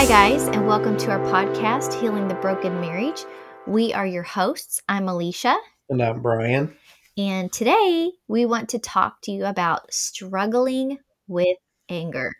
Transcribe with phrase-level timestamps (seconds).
[0.00, 3.22] Hi, guys, and welcome to our podcast, Healing the Broken Marriage.
[3.66, 4.80] We are your hosts.
[4.88, 5.54] I'm Elisha.
[5.90, 6.74] And I'm Brian.
[7.18, 10.96] And today we want to talk to you about struggling
[11.28, 11.58] with
[11.90, 12.32] anger.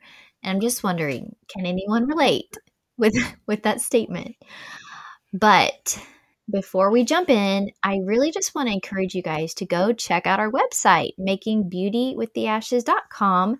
[0.42, 2.56] And I'm just wondering, can anyone relate
[2.96, 3.14] with
[3.46, 4.36] with that statement?
[5.34, 6.02] But
[6.50, 10.26] before we jump in, I really just want to encourage you guys to go check
[10.26, 13.58] out our website, makingbeautywiththeashes.com.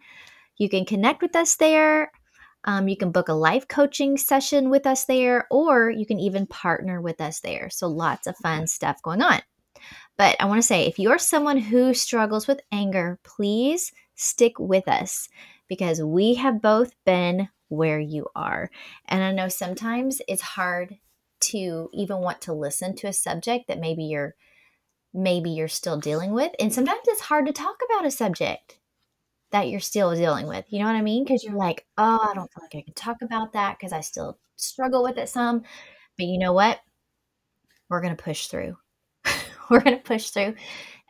[0.57, 2.11] You can connect with us there.
[2.65, 6.47] Um, you can book a life coaching session with us there, or you can even
[6.47, 7.71] partner with us there.
[7.71, 9.41] So, lots of fun stuff going on.
[10.19, 14.87] But I want to say if you're someone who struggles with anger, please stick with
[14.87, 15.29] us
[15.69, 18.71] because we have both been where you are.
[19.09, 20.99] And I know sometimes it's hard
[21.41, 24.35] to even want to listen to a subject that maybe you're
[25.13, 28.79] maybe you're still dealing with and sometimes it's hard to talk about a subject
[29.53, 30.65] that you're still dealing with.
[30.69, 31.25] You know what I mean?
[31.25, 34.01] Because you're like, oh, I don't feel like I can talk about that because I
[34.01, 35.63] still struggle with it some.
[36.17, 36.81] But you know what?
[37.89, 38.77] We're going to push through.
[39.71, 40.55] We're going to push through.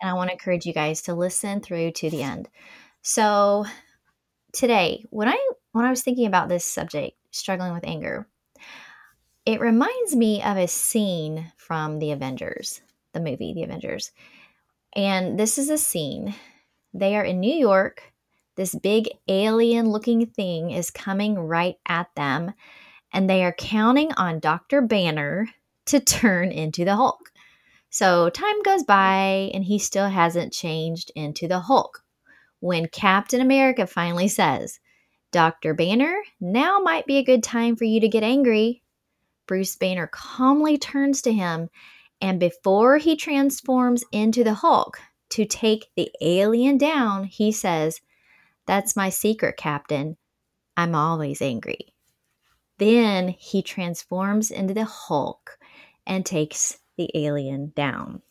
[0.01, 2.49] And I want to encourage you guys to listen through to the end.
[3.03, 3.67] So
[4.53, 5.39] today, when I
[5.73, 8.27] when I was thinking about this subject, struggling with anger,
[9.47, 12.81] it reminds me of a scene from The Avengers,
[13.13, 14.13] the movie The Avengers.
[14.97, 16.35] And this is a scene.
[16.93, 18.10] They are in New York
[18.61, 22.53] this big alien looking thing is coming right at them,
[23.11, 24.83] and they are counting on Dr.
[24.83, 25.49] Banner
[25.87, 27.33] to turn into the Hulk.
[27.89, 32.05] So time goes by, and he still hasn't changed into the Hulk.
[32.59, 34.79] When Captain America finally says,
[35.33, 35.73] Dr.
[35.73, 38.83] Banner, now might be a good time for you to get angry.
[39.47, 41.71] Bruce Banner calmly turns to him,
[42.21, 48.03] and before he transforms into the Hulk to take the alien down, he says,
[48.67, 50.17] that's my secret, Captain.
[50.77, 51.95] I'm always angry.
[52.79, 55.59] Then he transforms into the Hulk
[56.07, 58.23] and takes the alien down.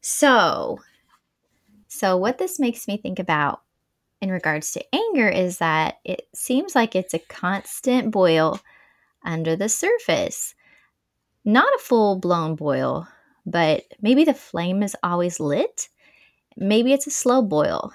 [0.00, 0.78] So,
[1.88, 3.62] so what this makes me think about
[4.20, 8.60] in regards to anger is that it seems like it's a constant boil
[9.24, 10.54] under the surface.
[11.44, 13.06] Not a full blown boil,
[13.46, 15.88] but maybe the flame is always lit.
[16.56, 17.92] Maybe it's a slow boil.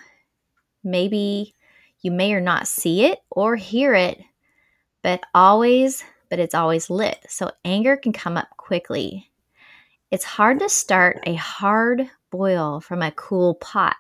[0.84, 1.56] Maybe
[2.02, 4.20] you may or not see it or hear it,
[5.02, 7.18] but always, but it's always lit.
[7.28, 9.32] So anger can come up quickly.
[10.12, 13.96] It's hard to start a hard boil from a cool pot.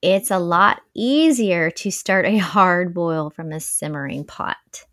[0.00, 4.84] It's a lot easier to start a hard boil from a simmering pot.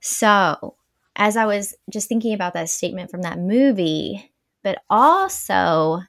[0.00, 0.76] So,
[1.16, 4.32] as I was just thinking about that statement from that movie,
[4.62, 6.02] but also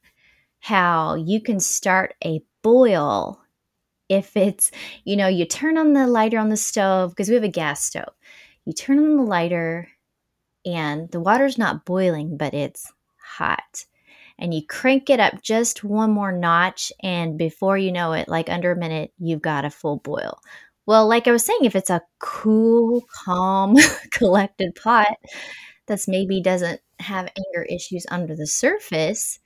[0.60, 3.42] how you can start a boil
[4.10, 4.72] if it's,
[5.06, 7.84] you know, you turn on the lighter on the stove because we have a gas
[7.84, 8.14] stove.
[8.66, 9.90] You turn on the lighter
[10.66, 13.86] and the water's not boiling, but it's hot.
[14.38, 18.50] And you crank it up just one more notch, and before you know it, like
[18.50, 20.40] under a minute, you've got a full boil.
[20.86, 23.76] Well, like I was saying, if it's a cool, calm,
[24.12, 25.18] collected pot
[25.88, 29.40] that's maybe doesn't have anger issues under the surface,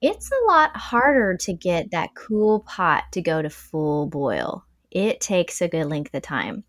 [0.00, 4.64] it's a lot harder to get that cool pot to go to full boil.
[4.90, 6.64] It takes a good length of time.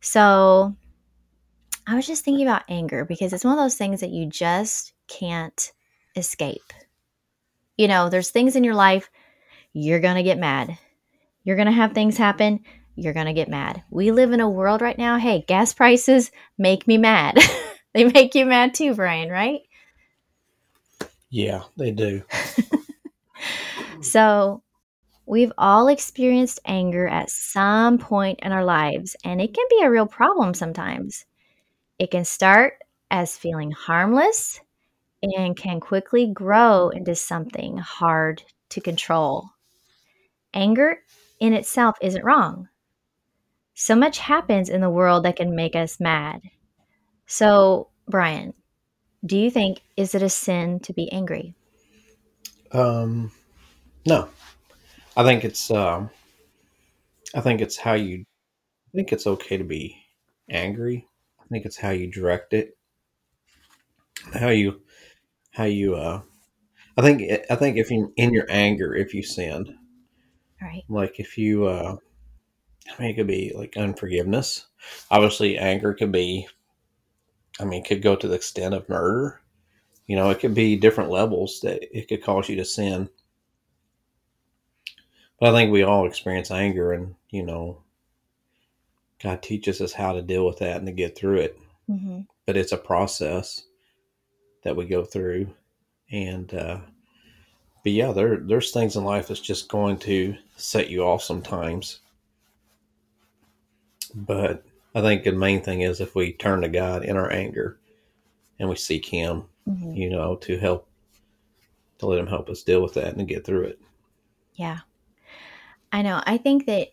[0.00, 0.76] So
[1.86, 4.92] I was just thinking about anger because it's one of those things that you just
[5.08, 5.72] can't
[6.16, 6.72] escape.
[7.76, 9.10] You know, there's things in your life,
[9.72, 10.78] you're going to get mad.
[11.42, 12.60] You're going to have things happen,
[12.94, 13.82] you're going to get mad.
[13.90, 17.38] We live in a world right now, hey, gas prices make me mad.
[17.94, 19.60] they make you mad too, Brian, right?
[21.30, 22.22] Yeah, they do.
[24.00, 24.62] so,
[25.26, 29.90] we've all experienced anger at some point in our lives, and it can be a
[29.90, 31.26] real problem sometimes.
[31.98, 32.74] It can start
[33.10, 34.60] as feeling harmless
[35.22, 39.50] and can quickly grow into something hard to control.
[40.54, 41.02] Anger
[41.40, 42.68] in itself isn't wrong.
[43.74, 46.42] So much happens in the world that can make us mad.
[47.26, 48.54] So, Brian,
[49.24, 51.54] do you think is it a sin to be angry?
[52.72, 53.32] Um,
[54.06, 54.28] no,
[55.16, 55.70] I think it's.
[55.70, 56.10] Um,
[57.34, 58.24] I think it's how you.
[58.88, 59.96] I think it's okay to be
[60.48, 61.06] angry.
[61.40, 62.76] I think it's how you direct it.
[64.32, 64.80] How you,
[65.52, 65.96] how you.
[65.96, 66.22] Uh,
[66.96, 67.22] I think.
[67.50, 69.76] I think if you in your anger, if you sin,
[70.62, 70.84] right?
[70.88, 71.66] Like if you.
[71.66, 71.96] Uh,
[72.88, 74.66] I mean, it could be like unforgiveness.
[75.10, 76.48] Obviously, anger could be
[77.60, 79.40] I mean, it could go to the extent of murder.
[80.06, 83.08] You know, it could be different levels that it could cause you to sin.
[85.38, 87.82] But I think we all experience anger, and you know,
[89.22, 91.58] God teaches us how to deal with that and to get through it.
[91.86, 93.62] hmm but it's a process
[94.64, 95.48] that we go through.
[96.10, 96.80] And uh,
[97.84, 102.00] but yeah, there there's things in life that's just going to set you off sometimes.
[104.14, 107.78] But I think the main thing is if we turn to God in our anger
[108.58, 110.88] and we seek Him, hmm you know, to help
[111.98, 113.80] to let Him help us deal with that and get through it.
[114.54, 114.80] Yeah.
[115.92, 116.22] I know.
[116.24, 116.88] I think that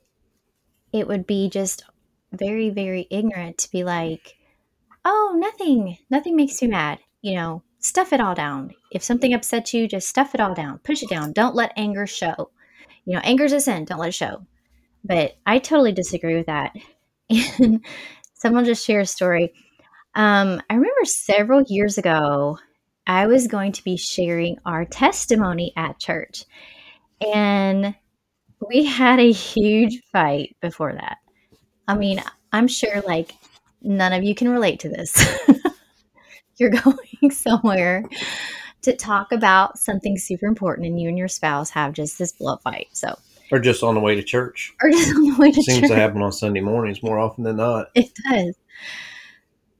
[0.91, 1.83] it would be just
[2.31, 4.38] very, very ignorant to be like,
[5.05, 6.99] oh, nothing, nothing makes me mad.
[7.21, 8.71] You know, stuff it all down.
[8.91, 11.33] If something upsets you, just stuff it all down, push it down.
[11.33, 12.51] Don't let anger show.
[13.05, 13.85] You know, anger's a sin.
[13.85, 14.45] Don't let it show.
[15.03, 16.75] But I totally disagree with that.
[17.29, 17.83] And
[18.33, 19.53] someone just share a story.
[20.15, 22.57] Um, I remember several years ago,
[23.06, 26.45] I was going to be sharing our testimony at church.
[27.21, 27.95] And
[28.68, 31.18] we had a huge fight before that.
[31.88, 32.21] I mean,
[32.51, 33.35] I'm sure like
[33.81, 35.13] none of you can relate to this.
[36.57, 38.03] You're going somewhere
[38.81, 42.53] to talk about something super important, and you and your spouse have just this blow
[42.53, 42.88] up fight.
[42.94, 43.18] So,
[43.51, 44.73] Or just on the way to church.
[44.81, 45.65] or just on the way to church.
[45.65, 45.89] Seems church.
[45.89, 47.89] to happen on Sunday mornings more often than not.
[47.95, 48.55] It does.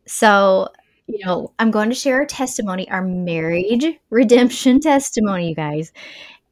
[0.05, 0.69] So,
[1.07, 5.91] you know, I'm going to share our testimony, our marriage redemption testimony, you guys.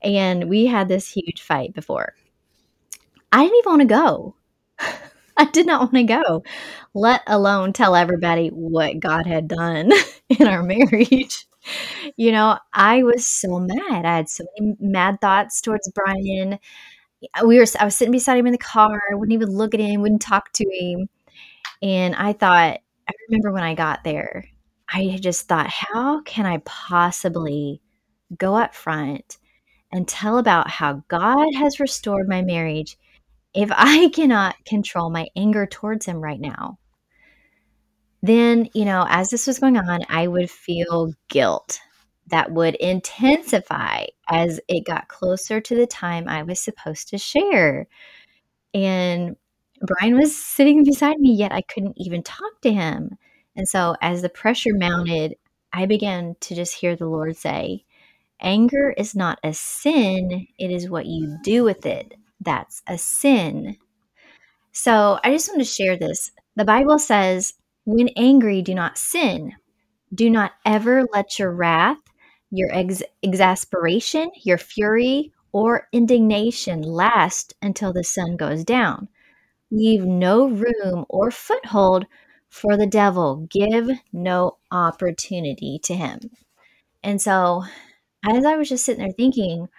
[0.02, 2.14] And we had this huge fight before.
[3.32, 4.36] I didn't even want to go.
[5.38, 6.44] I did not want to go,
[6.94, 9.92] let alone tell everybody what God had done
[10.30, 11.46] in our marriage.
[12.16, 14.06] You know, I was so mad.
[14.06, 16.60] I had so many mad thoughts towards Brian.
[17.44, 19.00] We were I was sitting beside him in the car.
[19.12, 21.10] Wouldn't even look at him, wouldn't talk to him.
[21.82, 24.46] And I thought, I remember when I got there,
[24.92, 27.82] I just thought, how can I possibly
[28.38, 29.38] go up front
[29.92, 32.98] and tell about how God has restored my marriage
[33.54, 36.80] if I cannot control my anger towards him right now?
[38.22, 41.80] Then, you know, as this was going on, I would feel guilt
[42.28, 47.88] that would intensify as it got closer to the time I was supposed to share.
[48.74, 49.36] And
[49.82, 53.18] Brian was sitting beside me, yet I couldn't even talk to him.
[53.56, 55.36] And so, as the pressure mounted,
[55.72, 57.86] I began to just hear the Lord say,
[58.42, 62.16] Anger is not a sin, it is what you do with it.
[62.42, 63.78] That's a sin.
[64.72, 66.32] So, I just want to share this.
[66.56, 67.54] The Bible says,
[67.86, 69.54] When angry, do not sin.
[70.14, 71.98] Do not ever let your wrath,
[72.52, 79.08] your ex- exasperation, your fury, or indignation last until the sun goes down.
[79.72, 82.06] Leave no room or foothold
[82.50, 83.48] for the devil.
[83.52, 86.20] Give no opportunity to him.
[87.04, 87.64] And so,
[88.26, 89.70] as I was just sitting there thinking,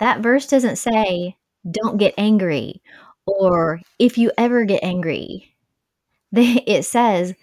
[0.00, 1.36] that verse doesn't say,
[1.70, 2.82] don't get angry,
[3.26, 5.54] or if you ever get angry.
[6.34, 7.34] It says,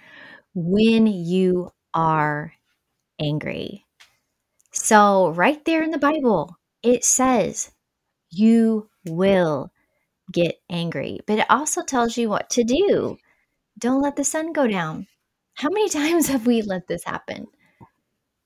[0.55, 2.53] when you are
[3.21, 3.86] angry.
[4.79, 7.71] So, right there in the Bible, it says,
[8.29, 9.71] you will
[10.31, 11.19] get angry.
[11.27, 13.17] But it also tells you what to do.
[13.79, 15.07] Don't let the sun go down.
[15.55, 17.47] How many times have we let this happen?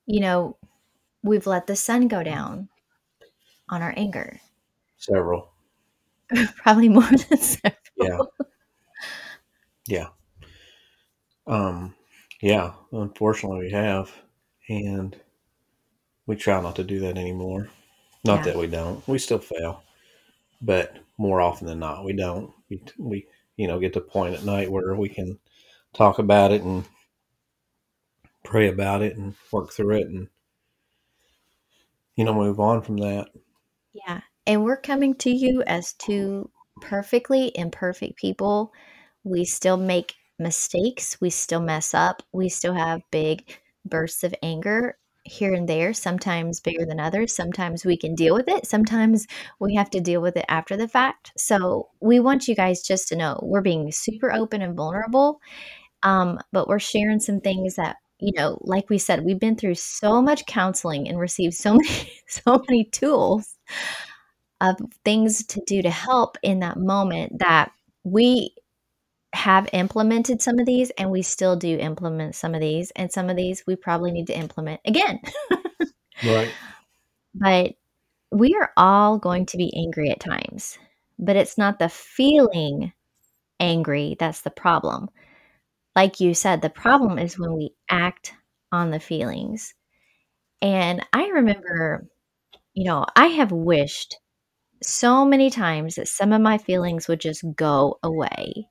[0.05, 0.57] You know,
[1.23, 2.69] we've let the sun go down
[3.69, 4.39] on our anger.
[4.97, 5.51] Several.
[6.57, 7.77] Probably more than several.
[7.97, 8.19] Yeah.
[9.87, 10.07] Yeah.
[11.47, 11.95] Um,
[12.41, 14.11] yeah, unfortunately we have.
[14.69, 15.19] And
[16.27, 17.69] we try not to do that anymore.
[18.23, 18.53] Not Yeah.
[18.53, 19.05] that we don't.
[19.07, 19.83] We still fail.
[20.61, 22.53] But more often than not, we don't.
[22.69, 25.39] We, we, you know, get to a point at night where we can
[25.93, 26.85] talk about it and
[28.43, 30.27] pray about it and work through it and,
[32.15, 33.29] you know, move on from that.
[33.93, 34.21] Yeah.
[34.45, 36.49] And we're coming to you as two
[36.81, 38.73] perfectly imperfect people.
[39.23, 41.19] We still make mistakes.
[41.21, 42.23] We still mess up.
[42.31, 47.35] We still have big bursts of anger here and there, sometimes bigger than others.
[47.35, 48.65] Sometimes we can deal with it.
[48.65, 49.27] Sometimes
[49.59, 51.31] we have to deal with it after the fact.
[51.37, 55.39] So we want you guys just to know we're being super open and vulnerable.
[56.03, 59.75] Um, but we're sharing some things that, you know, like we said, we've been through
[59.75, 63.57] so much counseling and received so many, so many tools
[64.59, 67.71] of things to do to help in that moment that
[68.03, 68.53] we
[69.33, 73.29] have implemented some of these and we still do implement some of these and some
[73.29, 75.19] of these we probably need to implement again.
[76.23, 76.55] Right.
[77.33, 77.73] but
[78.31, 80.77] we are all going to be angry at times
[81.19, 82.93] but it's not the feeling
[83.59, 85.09] angry that's the problem.
[85.95, 88.33] Like you said the problem is when we act
[88.71, 89.73] on the feelings.
[90.61, 92.07] And i remember
[92.73, 94.17] you know i have wished
[94.83, 98.67] so many times that some of my feelings would just go away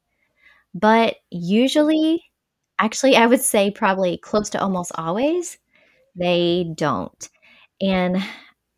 [0.74, 2.84] but usually mm-hmm.
[2.84, 5.58] actually, I would say probably close to almost always,
[6.16, 7.28] they don't.
[7.80, 8.22] And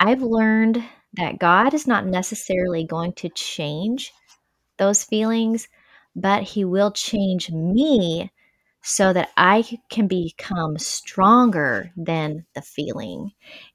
[0.00, 0.82] I've learned
[1.14, 4.12] that God is not necessarily going to change
[4.78, 5.68] those feelings,
[6.16, 8.30] but He will change me
[8.82, 13.30] so that I can become stronger than the feeling.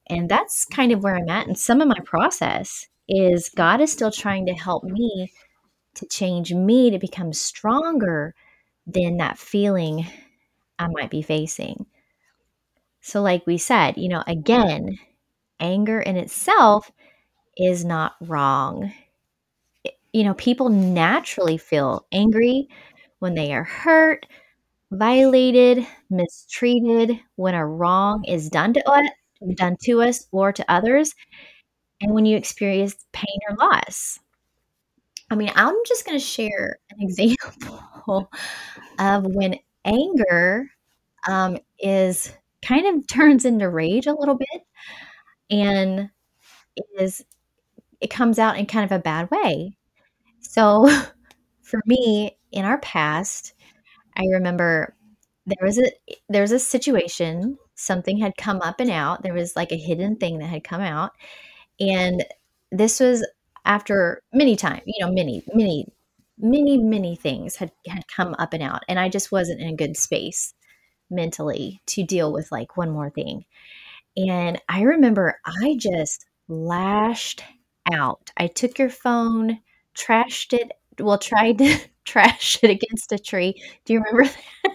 [0.08, 1.46] And that's kind of where I'm at.
[1.46, 5.32] And some of my process is God is still trying to help me
[5.96, 8.34] to change me to become stronger
[8.86, 10.06] than that feeling
[10.78, 11.86] I might be facing.
[13.00, 14.98] So, like we said, you know, again,
[15.60, 16.92] anger in itself
[17.56, 18.92] is not wrong.
[20.12, 22.68] You know, people naturally feel angry
[23.18, 24.26] when they are hurt,
[24.92, 29.08] violated, mistreated, when a wrong is done to us,
[29.56, 31.14] done to us or to others,
[32.02, 34.20] and when you experience pain or loss.
[35.30, 38.30] I mean, I'm just going to share an example
[38.98, 40.70] of when anger
[41.28, 42.32] um, is
[42.62, 44.62] kind of turns into rage a little bit
[45.50, 46.10] and
[46.98, 47.24] is
[48.00, 49.76] it comes out in kind of a bad way.
[50.40, 50.88] So
[51.62, 53.54] for me in our past,
[54.16, 54.96] I remember
[55.46, 55.90] there was a
[56.28, 59.22] there was a situation, something had come up and out.
[59.22, 61.12] There was like a hidden thing that had come out.
[61.80, 62.24] And
[62.72, 63.26] this was
[63.64, 65.86] after many times, you know, many, many,
[66.38, 68.82] many, many things had had come up and out.
[68.88, 70.54] And I just wasn't in a good space
[71.10, 73.44] mentally to deal with like one more thing.
[74.16, 77.44] And I remember I just lashed
[77.92, 78.30] out.
[78.36, 79.60] I took your phone,
[79.96, 83.54] trashed it, well, tried to trash it against a tree.
[83.84, 84.42] Do you remember that?
[84.64, 84.70] Yeah,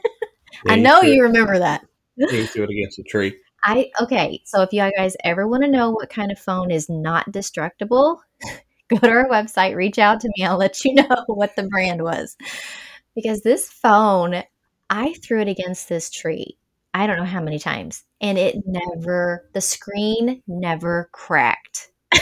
[0.73, 1.85] I know threw you remember that.
[2.15, 3.37] you threw it against a tree.
[3.65, 6.89] I okay, so if you guys ever want to know what kind of phone is
[6.89, 8.21] not destructible,
[8.95, 12.03] go to our website, reach out to me, I'll let you know what the brand
[12.03, 12.35] was.
[13.15, 14.43] Because this phone,
[14.89, 16.57] I threw it against this tree.
[16.93, 21.91] I don't know how many times, and it never the screen never cracked.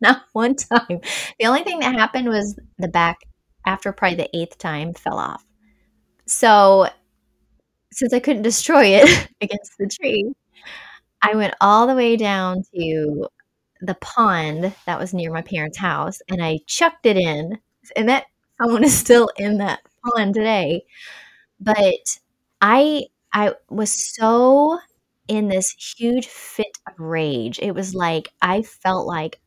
[0.00, 1.00] Not one time.
[1.40, 3.18] The only thing that happened was the back
[3.66, 5.44] after probably the eighth time fell off.
[6.26, 6.88] So
[7.92, 10.32] since I couldn't destroy it against the tree,
[11.22, 13.28] I went all the way down to
[13.80, 17.58] the pond that was near my parents' house and I chucked it in.
[17.96, 18.26] And that
[18.58, 20.84] phone is still in that pond today.
[21.60, 22.18] But
[22.60, 24.78] I I was so
[25.28, 27.58] in this huge fit of rage.
[27.60, 29.40] It was like I felt like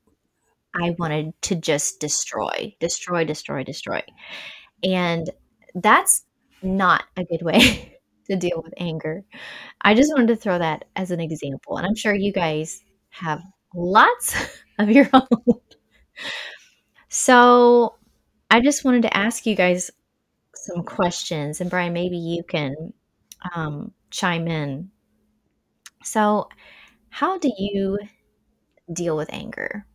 [0.75, 4.01] I wanted to just destroy, destroy, destroy, destroy.
[4.83, 5.29] And
[5.75, 6.25] that's
[6.61, 9.23] not a good way to deal with anger.
[9.81, 11.77] I just wanted to throw that as an example.
[11.77, 13.41] And I'm sure you guys have
[13.75, 14.35] lots
[14.79, 15.27] of your own.
[17.09, 17.95] So
[18.49, 19.91] I just wanted to ask you guys
[20.55, 21.61] some questions.
[21.61, 22.93] And Brian, maybe you can
[23.55, 24.91] um, chime in.
[26.03, 26.49] So,
[27.09, 27.99] how do you
[28.93, 29.85] deal with anger?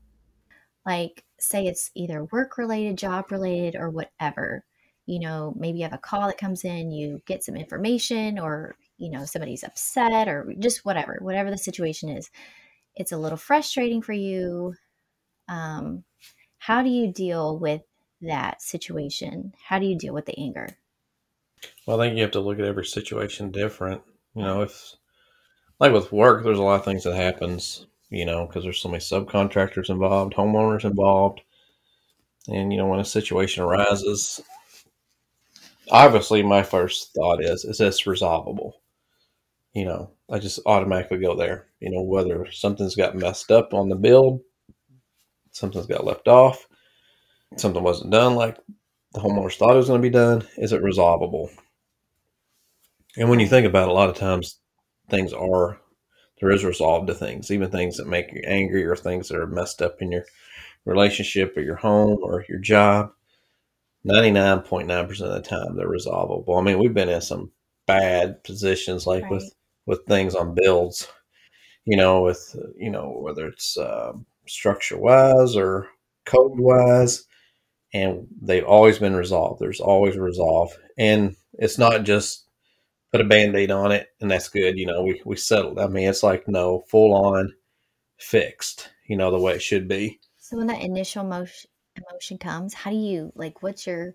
[0.87, 4.65] Like, say it's either work related, job related, or whatever.
[5.07, 8.77] You know, maybe you have a call that comes in, you get some information, or,
[8.99, 12.31] you know, somebody's upset, or just whatever, whatever the situation is.
[12.97, 14.75] It's a little frustrating for you.
[15.49, 16.05] Um,
[16.59, 17.83] how do you deal with
[18.23, 19.53] that situation?
[19.69, 20.69] How do you deal with the anger?
[21.87, 24.03] Well, I think you have to look at every situation different.
[24.35, 24.97] You know, if
[25.79, 27.87] like with work, there's a lot of things that happens.
[28.09, 31.41] You know, because there's so many subcontractors involved, homeowners involved,
[32.47, 34.41] and you know when a situation arises,
[35.91, 38.81] obviously my first thought is, is this resolvable?
[39.75, 41.67] You know, I just automatically go there.
[41.81, 44.41] You know, whether something's got messed up on the build,
[45.53, 46.67] something's got left off,
[47.57, 48.59] something wasn't done like
[49.13, 51.51] the homeowners thought it was going to be done, is it resolvable?
[53.17, 54.59] And when you think about it, a lot of times
[55.09, 55.79] things are
[56.41, 59.47] there is resolve to things, even things that make you angry or things that are
[59.47, 60.27] messed up in your
[60.85, 63.11] relationship or your home or your job.
[64.07, 66.59] 99.9% of the time they're resolvable.
[66.59, 67.51] I mean, we've been in some
[67.87, 69.33] bad positions like Right.
[69.33, 69.55] with
[69.87, 71.09] with things on builds,
[71.85, 75.89] you know, with you know whether it's um, structure wise or
[76.25, 77.25] code wise,
[77.95, 79.61] and they've always been resolved.
[79.61, 82.47] There's always resolve, and it's not just
[83.13, 84.79] put a band-aid on it and that's good.
[84.79, 85.79] You know, we we settled.
[85.79, 87.53] I mean, it's like no full on
[88.19, 88.91] fixed.
[89.07, 90.21] You know, the way it should be.
[90.39, 94.15] So when that initial emotion emotion comes, how do you like what's your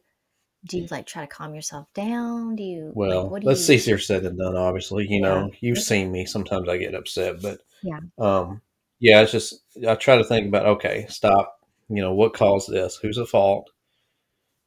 [0.65, 2.56] do you like try to calm yourself down?
[2.56, 4.56] Do you like Well, what do that's you easier said than done.
[4.56, 5.30] Obviously, you Yeah.
[5.30, 6.25] know, you've seen me.
[6.25, 8.00] Sometimes I get upset, but Yeah.
[8.20, 8.62] um,
[9.00, 11.58] yeah, it's just I try to think about okay, stop.
[11.89, 12.98] You know, what caused this?
[13.01, 13.70] Who's at fault?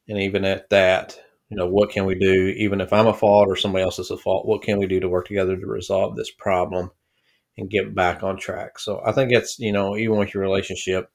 [0.07, 3.47] And even at that, you know, what can we do, even if I'm a fault
[3.47, 6.15] or somebody else is a fault, what can we do to work together to resolve
[6.15, 6.91] this problem
[7.57, 8.79] and get back on track?
[8.79, 11.09] So I think it's, you know, even with your relationship,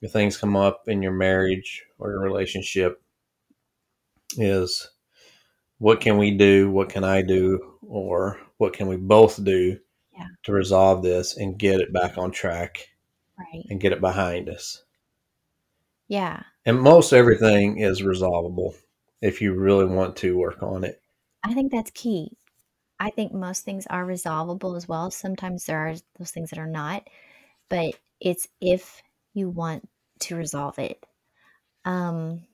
[0.00, 3.02] if things come up in your marriage or your relationship,
[4.38, 4.90] is
[5.78, 6.70] what can we do?
[6.70, 7.78] What can I do?
[7.86, 9.78] Or what can we both do
[10.12, 10.26] Yeah.
[10.44, 12.88] to resolve this and get it back on track
[13.38, 13.64] Right.
[13.70, 14.84] and get it behind us?
[16.08, 16.42] Yeah.
[16.66, 18.74] And most everything is resolvable
[19.20, 21.00] if you really want to work on it.
[21.42, 22.36] I think that's key.
[23.00, 25.10] I think most things are resolvable as well.
[25.10, 27.08] Sometimes there are those things that are not,
[27.68, 29.02] but it's if
[29.34, 29.88] you want
[30.20, 31.04] to resolve it.
[31.84, 32.46] Um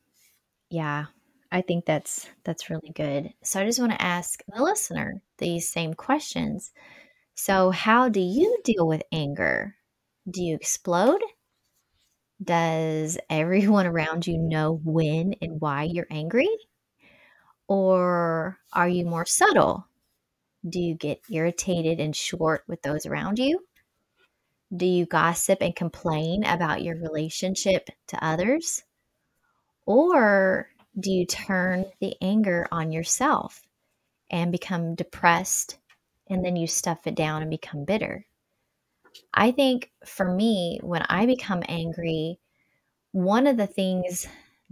[0.70, 1.06] yeah,
[1.52, 3.32] I think that's that's really good.
[3.42, 6.72] So I just want to ask the listener these same questions.
[7.34, 9.76] So how do you deal with anger?
[10.30, 11.22] Do you explode?
[12.42, 16.48] Does everyone around you know when and why you're angry?
[17.66, 19.86] Or are you more subtle?
[20.68, 23.64] Do you get irritated and short with those around you?
[24.76, 28.84] Do you gossip and complain about your relationship to others?
[29.86, 33.62] Or do you turn the anger on yourself
[34.30, 35.78] and become depressed
[36.28, 38.26] and then you stuff it down and become bitter?
[39.34, 42.38] I think for me, when I become angry,
[43.12, 44.26] one of the things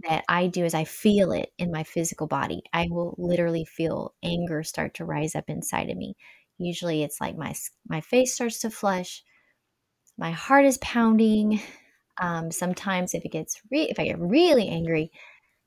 [0.07, 2.61] that I do is I feel it in my physical body.
[2.73, 6.15] I will literally feel anger start to rise up inside of me.
[6.57, 7.53] Usually it's like my
[7.87, 9.23] my face starts to flush,
[10.17, 11.61] my heart is pounding.
[12.21, 15.11] Um, sometimes if it gets re- if I get really angry,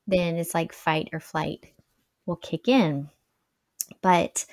[0.07, 1.73] then it's like fight or flight
[2.27, 3.11] will kick in.
[4.03, 4.47] But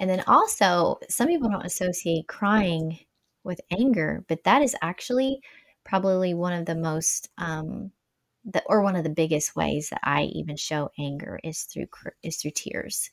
[0.00, 2.98] and then also some people don't associate crying
[3.44, 5.40] with anger, but that is actually
[5.84, 7.92] probably one of the most um,
[8.44, 11.86] the, or one of the biggest ways that I even show anger is through
[12.22, 13.10] is through tears.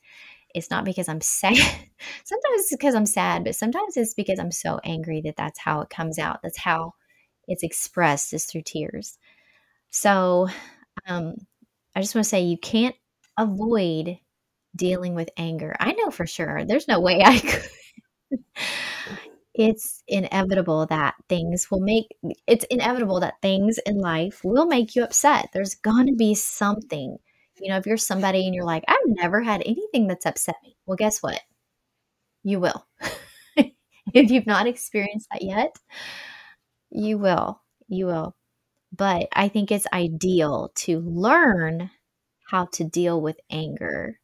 [0.55, 1.57] It's not because I'm sad.
[2.25, 5.81] sometimes it's because I'm sad, but sometimes it's because I'm so angry that that's how
[5.81, 6.41] it comes out.
[6.43, 6.93] That's how
[7.47, 9.17] it's expressed is through tears.
[9.91, 10.49] So,
[11.07, 11.35] um,
[11.99, 12.95] I just want to say you can't
[13.37, 14.19] avoid
[14.75, 15.75] dealing with anger.
[15.79, 16.65] I know for sure.
[16.65, 17.69] There's no way I could
[19.53, 22.15] it's inevitable that things will make
[22.47, 25.49] it's inevitable that things in life will make you upset.
[25.53, 27.17] There's going to be something.
[27.59, 30.77] You know, if you're somebody and you're like, I've never had anything that's upset me.
[30.85, 31.41] Well, guess what?
[32.43, 32.85] You will.
[34.13, 35.75] if you've not experienced that yet,
[36.91, 37.61] you will.
[37.87, 38.35] You will.
[38.99, 41.89] But I think it's ideal to learn
[42.49, 44.19] how to deal with anger.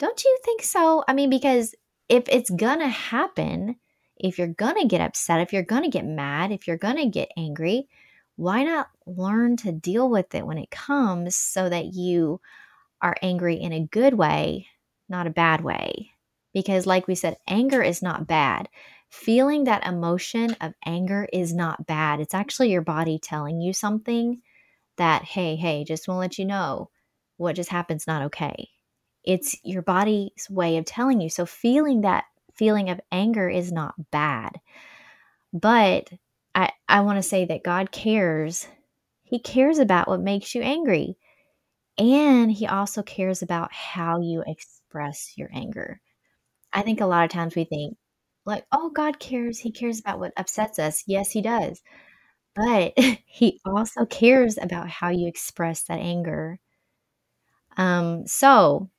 [0.00, 1.04] Don't you think so?
[1.06, 1.76] I mean, because
[2.08, 3.76] if it's going to happen,
[4.16, 6.96] if you're going to get upset, if you're going to get mad, if you're going
[6.96, 7.88] to get angry,
[8.34, 12.40] why not learn to deal with it when it comes so that you
[13.00, 14.66] are angry in a good way,
[15.08, 16.10] not a bad way?
[16.52, 18.68] Because, like we said, anger is not bad.
[19.10, 22.20] Feeling that emotion of anger is not bad.
[22.20, 24.42] It's actually your body telling you something
[24.96, 26.90] that, hey, hey, just want to let you know
[27.36, 28.68] what just happened's not okay.
[29.24, 31.30] It's your body's way of telling you.
[31.30, 34.60] So, feeling that feeling of anger is not bad.
[35.52, 36.10] But
[36.54, 38.68] I, I want to say that God cares.
[39.22, 41.16] He cares about what makes you angry.
[41.98, 46.00] And He also cares about how you express your anger.
[46.72, 47.96] I think a lot of times we think,
[48.48, 49.58] like, oh, God cares.
[49.60, 51.04] He cares about what upsets us.
[51.06, 51.82] Yes, He does.
[52.54, 52.94] But
[53.26, 56.60] He also cares about how you express that anger.
[57.76, 58.90] Um, so,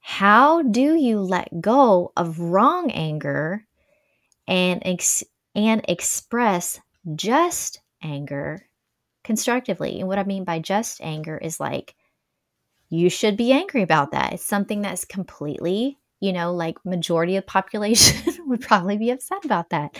[0.00, 3.66] how do you let go of wrong anger
[4.48, 6.80] and ex- and express
[7.14, 8.66] just anger
[9.24, 10.00] constructively?
[10.00, 11.94] And what I mean by just anger is like
[12.90, 14.32] you should be angry about that.
[14.34, 19.70] It's something that's completely, you know, like majority of population would probably be upset about
[19.70, 19.98] that.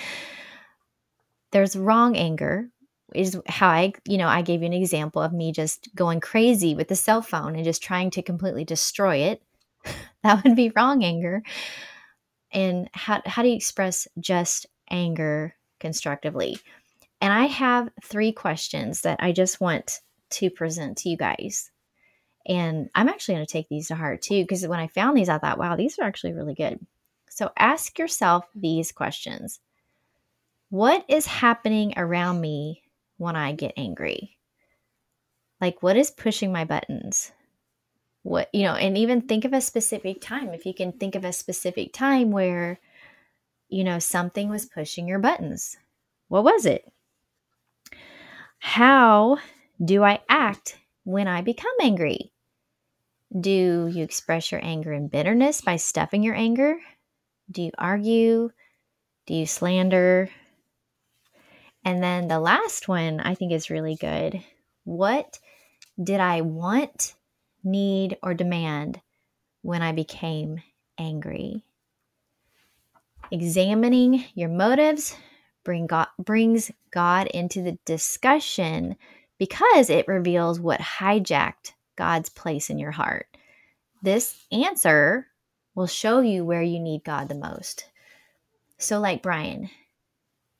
[1.50, 2.68] There's wrong anger,
[3.14, 6.74] is how I, you know, I gave you an example of me just going crazy
[6.74, 9.42] with the cell phone and just trying to completely destroy it
[10.22, 11.42] that would be wrong anger.
[12.52, 16.58] And how, how do you express just anger constructively?
[17.20, 20.00] And I have three questions that I just want
[20.30, 21.70] to present to you guys.
[22.48, 25.28] And I'm actually going to take these to heart too, because when I found these,
[25.28, 26.78] I thought, wow, these are actually really good.
[27.28, 29.60] So ask yourself these questions
[30.70, 32.82] What is happening around me
[33.18, 34.38] when I get angry?
[35.60, 37.32] Like, what is pushing my buttons?
[38.28, 41.24] what you know and even think of a specific time if you can think of
[41.24, 42.78] a specific time where
[43.68, 45.76] you know something was pushing your buttons
[46.28, 46.84] what was it
[48.58, 49.38] how
[49.82, 52.30] do i act when i become angry
[53.36, 56.78] Do you express your anger and bitterness by stuffing your anger?
[57.50, 58.50] Do you argue?
[59.26, 60.30] Do you slander?
[61.84, 64.42] And then the last one I think is really good.
[64.84, 65.38] What
[66.02, 67.14] did I want,
[67.62, 69.00] need, or demand
[69.62, 70.62] when I became
[70.98, 71.62] angry?
[73.30, 75.14] Examining your motives
[75.64, 78.96] bring God, brings God into the discussion
[79.38, 83.26] because it reveals what hijacked God's place in your heart.
[84.00, 85.26] This answer
[85.74, 87.86] will show you where you need God the most.
[88.78, 89.68] So, like Brian,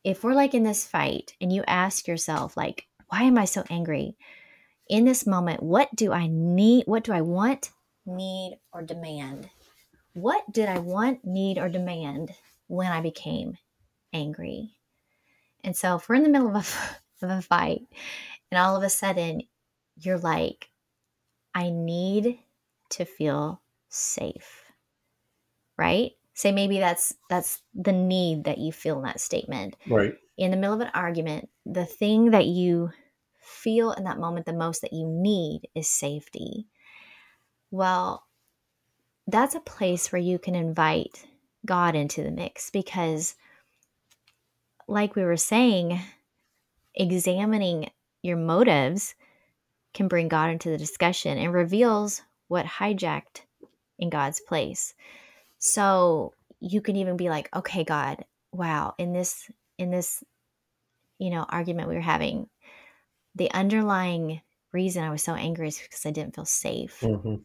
[0.03, 3.63] if we're like in this fight and you ask yourself, like, why am I so
[3.71, 4.17] angry?
[4.89, 6.85] In this moment, what do I need?
[6.87, 7.71] What do I want,
[8.05, 9.49] need, or demand?
[10.15, 12.33] What did I want, need, or demand
[12.67, 13.57] when I became
[14.13, 14.73] angry?
[15.63, 17.83] And so, if we're in the middle of a, of a fight
[18.51, 19.43] and all of a sudden
[20.01, 20.71] you're like,
[21.55, 22.39] I need
[22.91, 24.65] to feel safe,
[25.77, 26.13] right?
[26.35, 29.77] Say maybe that's that's the need that you feel in that statement.
[29.89, 30.15] Right.
[30.37, 32.91] In the middle of an argument, the thing that you
[33.41, 36.67] feel in that moment the most that you need is safety.
[37.71, 38.25] Well,
[39.27, 41.27] that's a place where you can invite
[41.67, 43.35] God into the mix because
[44.87, 46.01] like we were saying,
[46.95, 47.91] examining
[48.23, 49.15] your motives
[49.95, 53.43] can bring God into the discussion and reveals what hijacked
[53.99, 54.95] in God's place.
[55.59, 60.23] So you can even be like, okay, God, wow, in this, in this,
[61.19, 62.49] you know, argument we were having,
[63.35, 64.41] the underlying
[64.73, 67.01] reason I was so angry is because I didn't feel safe.
[67.01, 67.37] Mm-hmm.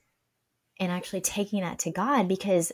[0.80, 2.72] And actually taking that to God because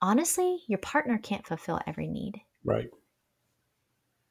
[0.00, 2.40] honestly, your partner can't fulfill every need.
[2.64, 2.90] Right.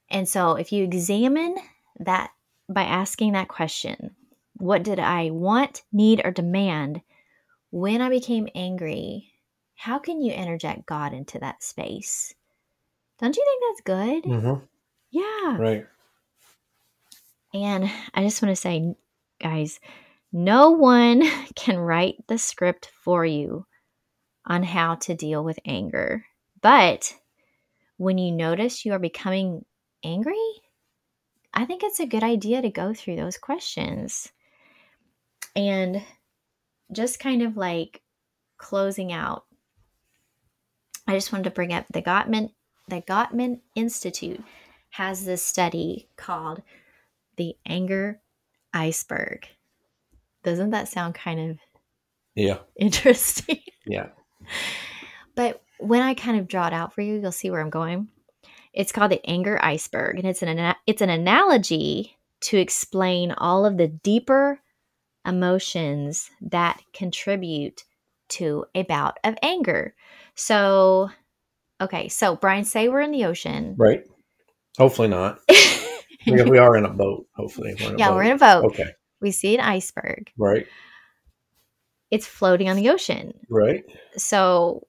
[0.10, 1.56] And so if you examine
[2.00, 2.32] that
[2.70, 4.16] by asking that question,
[4.58, 7.02] what did I want, need, or demand
[7.70, 9.32] when I became angry?
[9.76, 12.34] How can you interject God into that space?
[13.20, 14.24] Don't you think that's good?
[14.24, 14.66] Mm-hmm.
[15.12, 15.58] Yeah.
[15.58, 15.86] Right.
[17.54, 18.96] And I just want to say,
[19.40, 19.80] guys,
[20.32, 21.24] no one
[21.56, 23.66] can write the script for you
[24.46, 26.26] on how to deal with anger.
[26.62, 27.14] But
[27.98, 29.66] when you notice you are becoming
[30.04, 30.36] angry,
[31.54, 34.32] I think it's a good idea to go through those questions.
[35.58, 36.04] And
[36.92, 38.02] just kind of like
[38.58, 39.44] closing out,
[41.08, 42.52] I just wanted to bring up the Gottman
[42.88, 44.42] the Gottman Institute
[44.92, 46.62] has this study called
[47.36, 48.22] the anger
[48.74, 49.46] iceberg.
[50.44, 51.58] Doesn't that sound kind of
[52.36, 52.60] Yeah.
[52.78, 53.60] interesting?
[53.86, 54.08] Yeah.
[55.36, 58.08] But when I kind of draw it out for you, you'll see where I'm going.
[58.74, 63.78] It's called the anger iceberg, and it's an it's an analogy to explain all of
[63.78, 64.62] the deeper
[65.28, 67.84] emotions that contribute
[68.30, 69.94] to a bout of anger.
[70.36, 71.10] So,
[71.82, 73.76] okay, so Brian, say we're in the ocean.
[73.78, 74.04] Right.
[74.78, 75.40] Hopefully not.
[76.28, 77.26] We, we are in a boat.
[77.36, 77.76] Hopefully.
[77.80, 78.16] We're yeah, boat.
[78.16, 78.66] we're in a boat.
[78.66, 78.90] Okay.
[79.22, 80.30] We see an iceberg.
[80.38, 80.68] Right.
[82.12, 83.34] It's floating on the ocean.
[83.50, 83.84] Right.
[84.18, 84.88] So,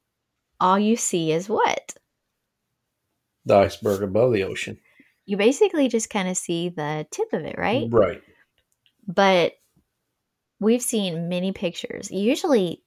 [0.61, 1.94] all you see is what?
[3.44, 4.79] The iceberg above the ocean.
[5.27, 7.87] You basically just kind of see the tip of it, right?
[7.90, 8.22] Right.
[9.07, 9.53] but
[10.60, 12.10] we've seen many pictures.
[12.10, 12.82] Usually,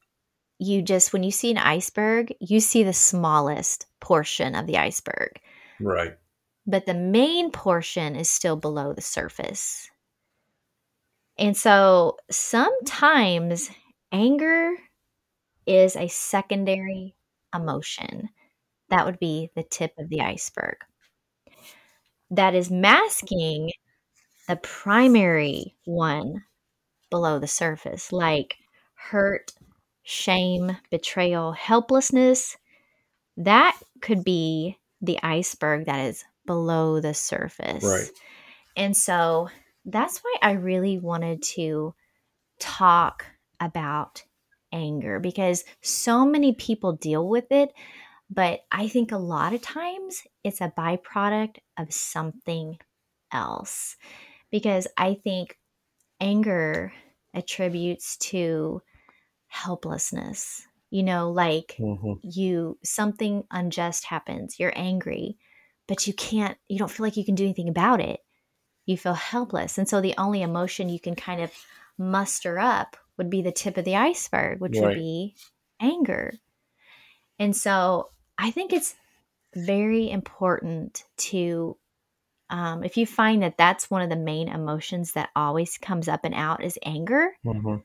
[0.59, 5.39] you just, when you see an iceberg, you see the smallest portion of the iceberg,
[5.79, 6.17] Right.
[6.67, 9.89] but the main portion is still below the surface.
[11.37, 13.71] And so sometimes
[14.11, 14.75] anger
[15.65, 17.15] is a secondary
[17.55, 18.29] emotion.
[18.89, 20.75] That would be the tip of the iceberg.
[22.29, 23.71] That is masking
[24.47, 26.43] the primary one
[27.11, 28.55] below the surface, like
[28.95, 29.51] hurt,
[30.01, 32.57] shame, betrayal, helplessness.
[33.37, 37.83] That could be the iceberg that is below the surface.
[37.83, 38.09] Right.
[38.75, 39.49] And so
[39.85, 41.93] that's why I really wanted to
[42.59, 43.25] talk
[43.59, 44.23] about
[44.71, 47.71] anger because so many people deal with it.
[48.29, 52.77] But I think a lot of times it's a byproduct of something
[53.31, 53.97] else.
[54.51, 55.57] Because I think
[56.21, 56.93] anger
[57.35, 58.83] attributes to
[59.47, 60.67] helplessness.
[60.89, 65.37] You know, like hmm you something unjust happens, you're angry,
[65.87, 68.21] but you can't you don't feel like you can do anything about it.
[68.85, 69.77] You feel helpless.
[69.77, 71.53] And so the only emotion you can kind of
[71.97, 75.35] muster up would be the tip of the iceberg, which would be
[75.81, 76.33] anger.
[77.39, 78.95] And so I think it's
[79.55, 81.77] very important to
[82.51, 86.25] um, if you find that that's one of the main emotions that always comes up
[86.25, 87.77] and out is anger hmm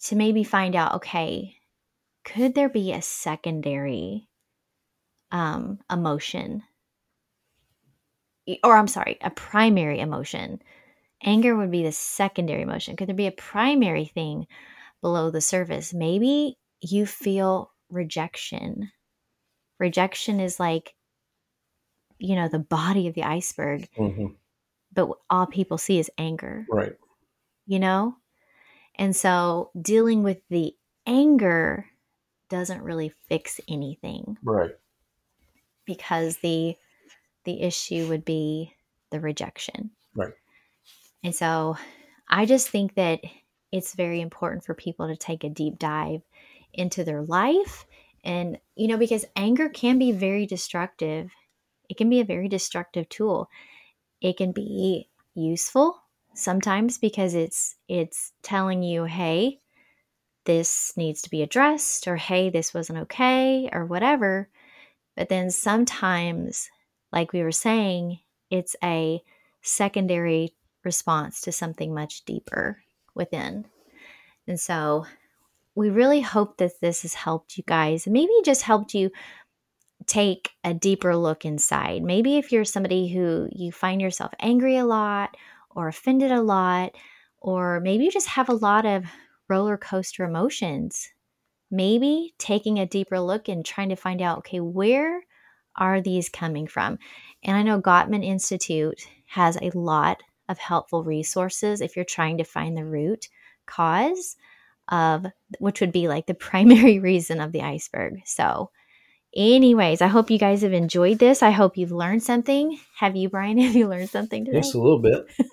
[0.00, 1.56] to maybe find out okay,
[2.24, 4.28] could there be a secondary
[5.30, 6.62] um, emotion?
[8.64, 10.62] Or I'm sorry, a primary emotion.
[11.24, 12.96] Anger would be the secondary emotion.
[12.96, 14.48] Could there be a primary thing
[15.02, 15.94] below the surface?
[15.94, 18.92] Maybe you feel rejection.
[19.78, 20.95] Rejection is like,
[22.18, 24.28] you know, the body of the iceberg, hmm
[24.92, 26.96] but all people see is anger, Right.
[27.66, 28.16] you know?
[28.96, 30.74] And so dealing with the
[31.06, 31.86] anger
[32.48, 34.70] doesn't really fix anything Right.
[35.84, 36.76] because the
[37.44, 38.74] the issue would be
[39.10, 39.90] the rejection.
[40.14, 40.32] Right.
[41.22, 41.76] And so
[42.28, 43.20] I just think that
[43.72, 46.22] it's very important for people to take a deep dive
[46.72, 47.86] into their life
[48.24, 51.30] and you know because anger can be very destructive.
[51.88, 53.48] It can be a very destructive tool.
[54.20, 56.02] It can be useful
[56.34, 59.60] sometimes because it's it's telling you, "Hey,
[60.44, 64.48] this needs to be addressed," or "Hey, this wasn't okay," or whatever.
[65.16, 66.70] But then sometimes,
[67.12, 68.20] like we were saying,
[68.50, 69.22] it's a
[69.62, 72.82] secondary response to something much deeper
[73.14, 73.66] within.
[74.48, 75.06] And so
[75.74, 79.10] we really hope that this has helped you guys, maybe just helped you
[80.06, 82.02] take a deeper look inside.
[82.02, 85.36] Maybe if you're somebody who you find yourself angry a lot
[85.70, 86.94] or offended a lot,
[87.40, 89.04] or maybe you just have a lot of
[89.48, 91.08] roller coaster emotions,
[91.70, 95.22] maybe taking a deeper look and trying to find out okay, where
[95.76, 96.98] are these coming from?
[97.42, 102.44] And I know Gottman Institute has a lot of helpful resources if you're trying to
[102.44, 103.28] find the root
[103.66, 104.36] cause
[104.88, 105.26] of
[105.58, 108.20] which would be like the primary reason of the iceberg.
[108.24, 108.70] So,
[109.36, 111.42] anyways, I hope you guys have enjoyed this.
[111.42, 112.78] I hope you've learned something.
[112.98, 113.58] Have you, Brian?
[113.62, 114.60] Have you learned something today?
[114.60, 115.26] Just a little bit.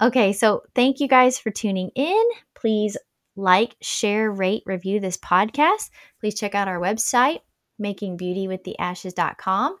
[0.00, 2.22] Okay, so thank you guys for tuning in.
[2.54, 2.96] Please
[3.34, 5.90] like, share, rate, review this podcast.
[6.20, 7.40] Please check out our website,
[7.82, 9.76] makingbeautywiththeashes.com.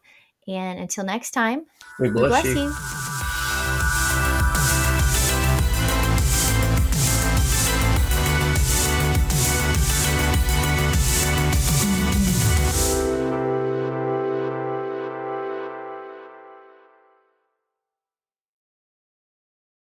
[0.48, 1.66] And until next time,
[2.00, 2.62] We we bless, bless you.
[2.62, 3.07] you.